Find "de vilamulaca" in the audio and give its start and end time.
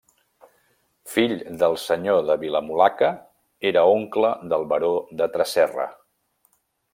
2.29-3.11